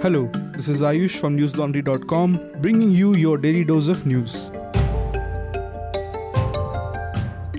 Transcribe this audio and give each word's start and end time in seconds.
Hello, 0.00 0.30
this 0.52 0.68
is 0.68 0.80
Ayush 0.80 1.18
from 1.18 1.36
newslaundry.com 1.36 2.60
bringing 2.60 2.92
you 2.92 3.14
your 3.14 3.36
daily 3.36 3.64
dose 3.64 3.88
of 3.88 4.06
news. 4.06 4.48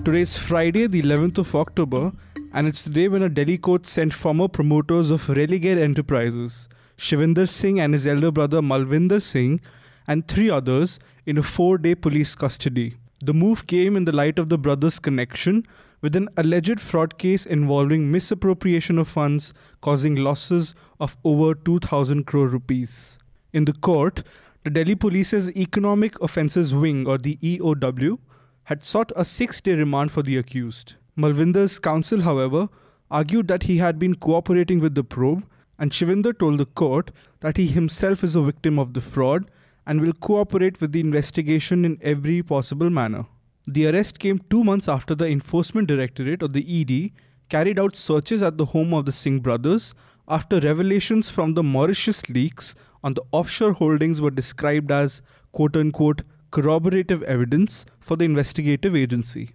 Today 0.02 0.22
is 0.22 0.38
Friday, 0.38 0.86
the 0.86 1.02
11th 1.02 1.36
of 1.36 1.54
October, 1.54 2.12
and 2.54 2.66
it's 2.66 2.82
the 2.82 2.88
day 2.88 3.08
when 3.08 3.20
a 3.22 3.28
Delhi 3.28 3.58
court 3.58 3.86
sent 3.86 4.14
former 4.14 4.48
promoters 4.48 5.10
of 5.10 5.26
Religare 5.26 5.76
Enterprises, 5.76 6.66
Shivinder 6.96 7.46
Singh 7.46 7.78
and 7.78 7.92
his 7.92 8.06
elder 8.06 8.30
brother 8.30 8.62
Malvinder 8.62 9.20
Singh, 9.20 9.60
and 10.08 10.26
three 10.26 10.48
others 10.48 10.98
in 11.26 11.36
a 11.36 11.42
four 11.42 11.76
day 11.76 11.94
police 11.94 12.34
custody. 12.34 12.96
The 13.22 13.34
move 13.34 13.66
came 13.66 13.98
in 13.98 14.06
the 14.06 14.12
light 14.12 14.38
of 14.38 14.48
the 14.48 14.56
brothers' 14.56 14.98
connection 14.98 15.66
with 16.00 16.16
an 16.16 16.28
alleged 16.36 16.80
fraud 16.80 17.18
case 17.18 17.44
involving 17.46 18.10
misappropriation 18.10 18.98
of 18.98 19.08
funds 19.08 19.52
causing 19.80 20.16
losses 20.16 20.74
of 20.98 21.16
over 21.24 21.54
2000 21.54 22.24
crore 22.26 22.48
rupees. 22.48 23.18
In 23.52 23.64
the 23.64 23.72
court, 23.72 24.22
the 24.64 24.70
Delhi 24.70 24.94
Police's 24.94 25.50
Economic 25.56 26.20
Offences 26.22 26.74
Wing 26.74 27.06
or 27.06 27.18
the 27.18 27.36
EOW 27.42 28.18
had 28.64 28.84
sought 28.84 29.10
a 29.16 29.22
6-day 29.22 29.74
remand 29.74 30.12
for 30.12 30.22
the 30.22 30.36
accused. 30.36 30.94
Malvinder's 31.16 31.78
counsel, 31.78 32.20
however, 32.20 32.68
argued 33.10 33.48
that 33.48 33.64
he 33.64 33.78
had 33.78 33.98
been 33.98 34.14
cooperating 34.14 34.80
with 34.80 34.94
the 34.94 35.02
probe 35.02 35.44
and 35.78 35.90
Shivinder 35.90 36.38
told 36.38 36.58
the 36.58 36.66
court 36.66 37.10
that 37.40 37.56
he 37.56 37.66
himself 37.66 38.22
is 38.22 38.36
a 38.36 38.42
victim 38.42 38.78
of 38.78 38.92
the 38.92 39.00
fraud 39.00 39.50
and 39.86 40.00
will 40.00 40.12
cooperate 40.12 40.80
with 40.80 40.92
the 40.92 41.00
investigation 41.00 41.84
in 41.84 41.98
every 42.02 42.42
possible 42.42 42.90
manner. 42.90 43.24
The 43.72 43.86
arrest 43.86 44.18
came 44.18 44.40
two 44.50 44.64
months 44.64 44.88
after 44.88 45.14
the 45.14 45.28
Enforcement 45.28 45.86
Directorate, 45.86 46.42
or 46.42 46.48
the 46.48 46.80
ED, 46.80 47.12
carried 47.48 47.78
out 47.78 47.94
searches 47.94 48.42
at 48.42 48.58
the 48.58 48.64
home 48.64 48.92
of 48.92 49.06
the 49.06 49.12
Singh 49.12 49.38
brothers 49.38 49.94
after 50.26 50.58
revelations 50.58 51.30
from 51.30 51.54
the 51.54 51.62
Mauritius 51.62 52.28
leaks 52.28 52.74
on 53.04 53.14
the 53.14 53.22
offshore 53.30 53.74
holdings 53.74 54.20
were 54.20 54.32
described 54.32 54.90
as 54.90 55.22
quote 55.52 55.76
unquote 55.76 56.22
corroborative 56.50 57.22
evidence 57.22 57.86
for 58.00 58.16
the 58.16 58.24
investigative 58.24 58.96
agency. 58.96 59.50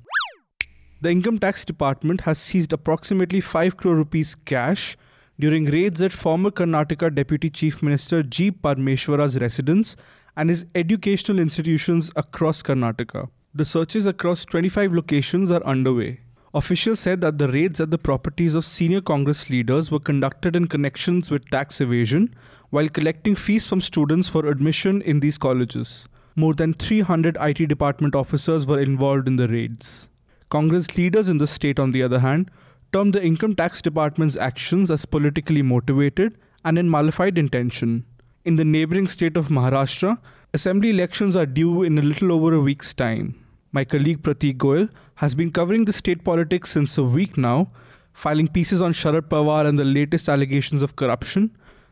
The 1.02 1.12
Income 1.12 1.40
Tax 1.40 1.66
Department 1.66 2.22
has 2.22 2.38
seized 2.38 2.72
approximately 2.72 3.42
5 3.42 3.76
crore 3.76 3.96
rupees 3.96 4.34
cash 4.34 4.96
during 5.38 5.66
raids 5.66 6.00
at 6.00 6.14
former 6.14 6.52
Karnataka 6.52 7.14
Deputy 7.14 7.50
Chief 7.50 7.84
Minister 7.84 8.24
G. 8.24 8.50
Parmeshwara's 8.50 9.38
residence 9.38 9.98
and 10.38 10.50
his 10.50 10.66
educational 10.74 11.40
institutions 11.40 12.12
across 12.16 12.64
Karnataka. 12.64 13.28
The 13.58 13.64
searches 13.64 14.06
across 14.06 14.44
25 14.44 14.92
locations 14.92 15.50
are 15.50 15.64
underway. 15.64 16.20
Officials 16.54 17.00
said 17.00 17.22
that 17.22 17.38
the 17.38 17.48
raids 17.48 17.80
at 17.80 17.90
the 17.90 17.98
properties 17.98 18.54
of 18.54 18.66
senior 18.66 19.00
Congress 19.00 19.50
leaders 19.50 19.90
were 19.90 20.00
conducted 20.00 20.58
in 20.58 20.68
connections 20.68 21.32
with 21.32 21.50
tax 21.50 21.80
evasion 21.80 22.36
while 22.72 22.90
collecting 22.90 23.34
fees 23.34 23.66
from 23.66 23.80
students 23.80 24.28
for 24.28 24.46
admission 24.46 25.02
in 25.04 25.22
these 25.22 25.38
colleges. 25.38 26.10
More 26.36 26.54
than 26.54 26.74
300 26.74 27.38
IT 27.40 27.70
department 27.70 28.14
officers 28.14 28.68
were 28.68 28.82
involved 28.82 29.26
in 29.26 29.38
the 29.38 29.48
raids. 29.48 30.10
Congress 30.50 30.98
leaders 30.98 31.30
in 31.30 31.38
the 31.38 31.48
state, 31.48 31.80
on 31.80 31.94
the 31.94 32.04
other 32.04 32.20
hand, 32.20 32.52
termed 32.92 33.14
the 33.14 33.24
income 33.24 33.56
tax 33.56 33.82
department's 33.82 34.36
actions 34.36 34.92
as 34.92 35.06
politically 35.06 35.62
motivated 35.62 36.38
and 36.66 36.78
in 36.78 36.90
mala 36.90 37.14
fide 37.14 37.38
intention. 37.38 38.04
In 38.44 38.58
the 38.58 38.66
neighboring 38.66 39.08
state 39.08 39.38
of 39.38 39.48
Maharashtra, 39.48 40.18
assembly 40.54 40.90
elections 40.90 41.38
are 41.38 41.46
due 41.46 41.84
in 41.84 41.98
a 41.98 42.02
little 42.02 42.34
over 42.34 42.54
a 42.54 42.60
week's 42.60 42.94
time. 42.94 43.44
My 43.76 43.84
colleague 43.84 44.24
Pratik 44.24 44.58
Goel 44.58 44.88
has 45.16 45.36
been 45.36 45.52
covering 45.52 45.84
the 45.84 45.92
state 45.92 46.24
politics 46.24 46.72
since 46.72 46.98
a 46.98 47.04
week 47.04 47.38
now, 47.38 47.72
filing 48.14 48.48
pieces 48.48 48.82
on 48.82 48.94
Sharad 48.94 49.24
Pawar 49.24 49.68
and 49.68 49.78
the 49.78 49.84
latest 49.84 50.30
allegations 50.30 50.82
of 50.82 50.96
corruption, 50.96 51.52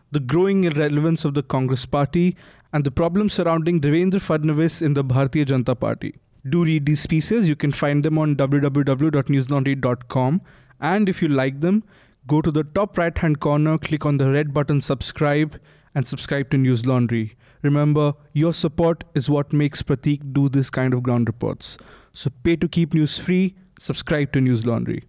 the 0.10 0.22
growing 0.22 0.64
irrelevance 0.64 1.26
of 1.26 1.34
the 1.34 1.44
Congress 1.44 1.86
party, 1.86 2.38
and 2.72 2.86
the 2.86 2.92
problems 2.92 3.34
surrounding 3.34 3.82
Devendra 3.82 4.22
Fadnavis 4.28 4.82
in 4.82 4.94
the 4.94 5.04
Bharatiya 5.04 5.48
Janata 5.48 5.78
Party. 5.78 6.16
Do 6.48 6.64
read 6.64 6.86
these 6.86 7.06
pieces. 7.06 7.50
You 7.50 7.58
can 7.58 7.74
find 7.74 8.06
them 8.06 8.18
on 8.18 8.38
www.newslaundry.com. 8.38 10.42
And 10.80 11.10
if 11.10 11.22
you 11.22 11.28
like 11.28 11.60
them, 11.60 11.84
go 12.28 12.42
to 12.42 12.50
the 12.50 12.64
top 12.64 12.98
right 12.98 13.18
hand 13.18 13.42
corner, 13.42 13.78
click 13.78 14.06
on 14.06 14.20
the 14.20 14.32
red 14.32 14.54
button 14.54 14.80
subscribe, 14.80 15.60
and 15.94 16.08
subscribe 16.08 16.50
to 16.52 16.58
News 16.58 16.86
Laundry. 16.86 17.36
Remember, 17.64 18.14
your 18.34 18.54
support 18.54 19.04
is 19.16 19.30
what 19.30 19.54
makes 19.54 19.82
Pratik 19.82 20.34
do 20.34 20.50
this 20.50 20.70
kind 20.70 20.94
of 20.94 21.02
ground 21.02 21.28
reports. 21.28 21.78
So 22.12 22.30
pay 22.44 22.58
to 22.58 22.68
keep 22.68 22.94
news 22.94 23.18
free, 23.18 23.56
subscribe 23.80 24.34
to 24.34 24.42
News 24.42 24.66
Laundry. 24.66 25.04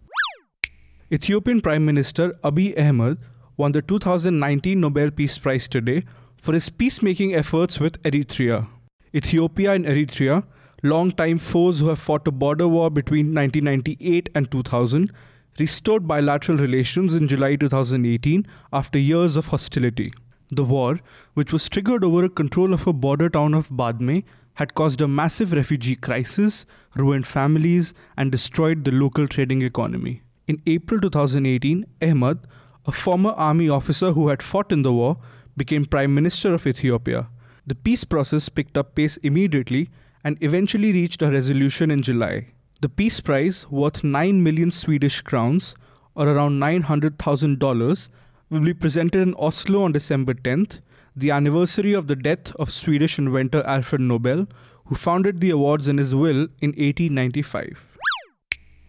Ethiopian 1.13 1.61
Prime 1.61 1.85
Minister 1.85 2.33
Abiy 2.45 2.79
Ahmed 2.79 3.19
won 3.57 3.73
the 3.73 3.83
2019 3.83 4.81
Nobel 4.81 5.11
Peace 5.11 5.37
Prize 5.37 5.69
today 5.69 6.05
for 6.39 6.55
his 6.55 6.69
peacemaking 6.71 7.35
efforts 7.35 7.79
with 7.81 8.03
Eritrea. 8.03 8.69
Ethiopia 9.15 9.73
and 9.73 9.85
Eritrea, 9.85 10.45
long-time 10.83 11.39
foes 11.39 11.81
who 11.81 11.89
have 11.89 11.99
fought 11.99 12.27
a 12.29 12.31
border 12.31 12.69
war 12.69 12.91
between 12.91 13.35
1998 13.35 14.29
and 14.35 14.51
2000, 14.51 15.13
restored 15.59 16.07
bilateral 16.07 16.59
relations 16.59 17.15
in 17.15 17.29
July 17.29 17.57
2018 17.57 18.47
after 18.73 18.99
years 18.99 19.37
of 19.37 19.47
hostility. 19.49 20.13
The 20.55 20.63
war, 20.63 21.01
which 21.35 21.53
was 21.53 21.69
triggered 21.69 22.05
over 22.05 22.23
a 22.25 22.29
control 22.29 22.73
of 22.73 22.87
a 22.87 22.93
border 22.93 23.29
town 23.29 23.55
of 23.55 23.71
Badme, 23.71 24.23
had 24.55 24.75
caused 24.75 25.01
a 25.01 25.09
massive 25.09 25.53
refugee 25.53 25.97
crisis, 25.97 26.65
ruined 26.95 27.27
families, 27.27 27.93
and 28.17 28.31
destroyed 28.31 28.85
the 28.85 28.93
local 28.93 29.27
trading 29.27 29.63
economy. 29.63 30.23
In 30.47 30.63
April 30.67 31.01
2018, 31.01 31.85
Ahmed, 32.01 32.39
a 32.87 32.93
former 32.93 33.31
army 33.31 33.69
officer 33.69 34.13
who 34.13 34.29
had 34.29 34.45
fought 34.45 34.71
in 34.71 34.83
the 34.83 34.93
war, 34.93 35.17
became 35.57 35.87
Prime 35.87 36.15
Minister 36.15 36.55
of 36.55 36.69
Ethiopia. 36.69 37.29
The 37.67 37.75
peace 37.75 38.05
process 38.05 38.49
picked 38.49 38.77
up 38.77 38.95
pace 38.95 39.17
immediately 39.19 39.91
and 40.23 40.39
eventually 40.41 40.93
reached 40.93 41.23
a 41.23 41.31
resolution 41.31 41.91
in 41.91 42.03
July. 42.03 42.53
The 42.81 42.89
Peace 42.89 43.21
Prize, 43.21 43.67
worth 43.71 44.05
9 44.05 44.43
million 44.43 44.71
Swedish 44.71 45.21
crowns, 45.23 45.75
or 46.15 46.29
around 46.29 46.61
$900,000, 46.61 48.09
will 48.55 48.65
be 48.65 48.73
presented 48.73 49.21
in 49.21 49.35
Oslo 49.35 49.83
on 49.83 49.93
December 49.93 50.33
10th, 50.33 50.81
the 51.17 51.31
anniversary 51.31 51.93
of 51.93 52.07
the 52.07 52.17
death 52.17 52.55
of 52.57 52.73
Swedish 52.73 53.19
inventor 53.19 53.63
Alfred 53.67 54.01
Nobel, 54.01 54.47
who 54.87 54.95
founded 54.95 55.41
the 55.41 55.51
awards 55.51 55.89
in 55.89 55.99
his 55.99 56.15
will 56.15 56.47
in 56.61 56.71
1895. 56.71 57.99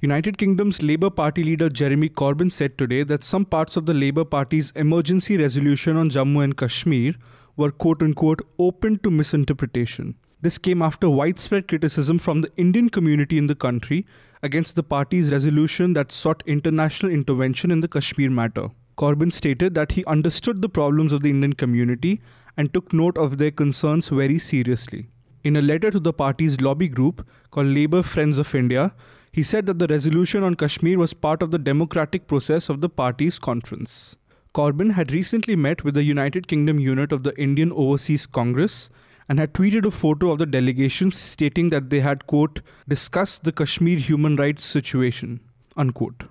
United 0.01 0.37
Kingdom's 0.37 0.83
Labour 0.83 1.09
Party 1.09 1.43
leader 1.43 1.67
Jeremy 1.67 2.09
Corbyn 2.09 2.51
said 2.51 2.77
today 2.77 3.03
that 3.03 3.23
some 3.23 3.43
parts 3.43 3.75
of 3.75 3.87
the 3.87 3.93
Labour 3.93 4.23
Party's 4.23 4.71
emergency 4.75 5.35
resolution 5.35 5.97
on 5.97 6.11
Jammu 6.11 6.43
and 6.43 6.55
Kashmir 6.55 7.15
were 7.57 7.71
quote 7.71 8.03
unquote 8.03 8.41
open 8.59 8.99
to 8.99 9.09
misinterpretation. 9.09 10.15
This 10.41 10.59
came 10.59 10.83
after 10.83 11.09
widespread 11.09 11.67
criticism 11.67 12.19
from 12.19 12.41
the 12.41 12.51
Indian 12.55 12.89
community 12.89 13.39
in 13.39 13.47
the 13.47 13.55
country 13.55 14.05
against 14.43 14.75
the 14.75 14.83
party's 14.83 15.31
resolution 15.31 15.93
that 15.93 16.11
sought 16.11 16.43
international 16.45 17.11
intervention 17.11 17.71
in 17.71 17.81
the 17.81 17.87
Kashmir 17.87 18.29
matter. 18.29 18.67
Corbyn 18.97 19.31
stated 19.31 19.75
that 19.75 19.93
he 19.93 20.05
understood 20.05 20.61
the 20.61 20.69
problems 20.69 21.11
of 21.11 21.21
the 21.21 21.29
Indian 21.29 21.53
community 21.53 22.21
and 22.55 22.73
took 22.73 22.93
note 22.93 23.17
of 23.17 23.37
their 23.37 23.51
concerns 23.51 24.07
very 24.09 24.39
seriously. 24.39 25.09
In 25.43 25.55
a 25.55 25.61
letter 25.61 25.91
to 25.91 25.99
the 25.99 26.13
party's 26.13 26.61
lobby 26.61 26.87
group 26.87 27.29
called 27.51 27.67
Labour 27.67 28.01
Friends 28.01 28.37
of 28.37 28.55
India, 28.55 28.93
he 29.31 29.43
said 29.43 29.65
that 29.65 29.79
the 29.79 29.87
resolution 29.87 30.43
on 30.43 30.55
Kashmir 30.55 30.97
was 30.97 31.13
part 31.13 31.41
of 31.41 31.51
the 31.51 31.59
democratic 31.59 32.25
process 32.25 32.69
of 32.69 32.79
the 32.79 32.89
party's 32.89 33.37
conference. 33.37 34.15
Corbyn 34.53 34.93
had 34.93 35.11
recently 35.11 35.57
met 35.57 35.83
with 35.83 35.95
the 35.95 36.03
United 36.03 36.47
Kingdom 36.47 36.79
unit 36.79 37.11
of 37.11 37.23
the 37.23 37.37
Indian 37.37 37.73
Overseas 37.73 38.25
Congress 38.25 38.89
and 39.27 39.37
had 39.37 39.53
tweeted 39.53 39.85
a 39.85 39.91
photo 39.91 40.31
of 40.31 40.39
the 40.39 40.45
delegations 40.45 41.17
stating 41.17 41.69
that 41.71 41.89
they 41.89 41.99
had, 41.99 42.25
quote, 42.27 42.61
discussed 42.87 43.43
the 43.43 43.51
Kashmir 43.51 43.97
human 43.97 44.37
rights 44.37 44.63
situation, 44.63 45.41
unquote. 45.75 46.23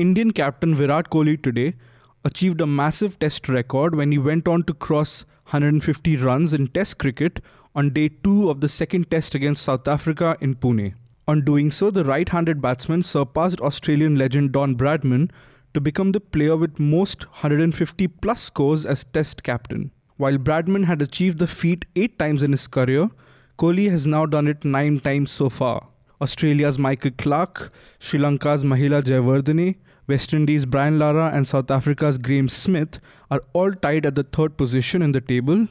Indian 0.00 0.30
captain 0.30 0.74
Virat 0.74 1.10
Kohli 1.10 1.36
today 1.42 1.74
achieved 2.24 2.62
a 2.62 2.66
massive 2.66 3.18
test 3.18 3.50
record 3.50 3.94
when 3.94 4.10
he 4.10 4.16
went 4.16 4.48
on 4.48 4.62
to 4.62 4.72
cross 4.72 5.26
150 5.50 6.16
runs 6.16 6.54
in 6.54 6.68
test 6.68 6.98
cricket 6.98 7.40
on 7.74 7.90
day 7.90 8.08
2 8.08 8.48
of 8.48 8.62
the 8.62 8.68
second 8.70 9.10
test 9.10 9.34
against 9.34 9.62
South 9.62 9.86
Africa 9.86 10.38
in 10.40 10.54
Pune. 10.54 10.94
On 11.28 11.44
doing 11.44 11.70
so, 11.70 11.90
the 11.90 12.02
right-handed 12.02 12.62
batsman 12.62 13.02
surpassed 13.02 13.60
Australian 13.60 14.16
legend 14.16 14.52
Don 14.52 14.74
Bradman 14.74 15.30
to 15.74 15.82
become 15.82 16.12
the 16.12 16.20
player 16.20 16.56
with 16.56 16.80
most 16.80 17.26
150 17.26 18.08
plus 18.08 18.40
scores 18.40 18.86
as 18.86 19.04
test 19.04 19.42
captain. 19.42 19.90
While 20.16 20.38
Bradman 20.38 20.86
had 20.86 21.02
achieved 21.02 21.38
the 21.38 21.46
feat 21.46 21.84
8 21.94 22.18
times 22.18 22.42
in 22.42 22.52
his 22.52 22.66
career, 22.68 23.10
Kohli 23.58 23.90
has 23.90 24.06
now 24.06 24.24
done 24.24 24.48
it 24.48 24.64
9 24.64 25.00
times 25.00 25.30
so 25.30 25.50
far. 25.50 25.88
Australia's 26.22 26.78
Michael 26.78 27.12
Clarke, 27.18 27.70
Sri 27.98 28.18
Lanka's 28.18 28.64
Mahela 28.64 29.02
Jayawardene, 29.02 29.76
West 30.10 30.34
Indies' 30.34 30.66
Brian 30.66 30.98
Lara 30.98 31.30
and 31.32 31.46
South 31.46 31.70
Africa's 31.70 32.18
Graeme 32.18 32.48
Smith 32.48 32.98
are 33.30 33.40
all 33.52 33.72
tied 33.72 34.04
at 34.04 34.16
the 34.16 34.24
third 34.24 34.56
position 34.56 35.02
in 35.02 35.12
the 35.12 35.20
table 35.20 35.68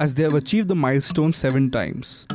as 0.00 0.14
they 0.14 0.24
have 0.24 0.34
achieved 0.34 0.66
the 0.66 0.74
milestone 0.74 1.32
seven 1.32 1.70
times. 1.70 2.26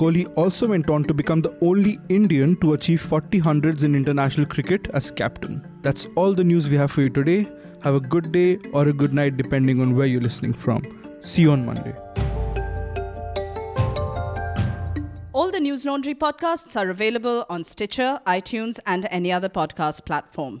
Kohli 0.00 0.30
also 0.36 0.68
went 0.68 0.90
on 0.90 1.04
to 1.04 1.14
become 1.14 1.40
the 1.40 1.56
only 1.62 1.98
Indian 2.10 2.54
to 2.60 2.74
achieve 2.74 3.00
40 3.00 3.38
hundreds 3.38 3.82
in 3.82 3.94
international 3.94 4.46
cricket 4.46 4.88
as 4.92 5.10
captain. 5.10 5.66
That's 5.80 6.06
all 6.16 6.34
the 6.34 6.44
news 6.44 6.68
we 6.68 6.76
have 6.76 6.90
for 6.90 7.00
you 7.00 7.08
today. 7.08 7.48
Have 7.82 7.94
a 7.94 8.00
good 8.00 8.30
day 8.30 8.58
or 8.74 8.88
a 8.88 8.92
good 8.92 9.14
night, 9.14 9.38
depending 9.38 9.80
on 9.80 9.96
where 9.96 10.06
you're 10.06 10.20
listening 10.20 10.52
from. 10.52 10.82
See 11.22 11.42
you 11.42 11.52
on 11.52 11.64
Monday. 11.64 11.94
All 15.32 15.50
the 15.50 15.60
News 15.60 15.86
Laundry 15.86 16.14
podcasts 16.14 16.78
are 16.78 16.90
available 16.90 17.46
on 17.48 17.64
Stitcher, 17.64 18.20
iTunes, 18.26 18.78
and 18.84 19.06
any 19.10 19.32
other 19.32 19.48
podcast 19.48 20.04
platform. 20.04 20.60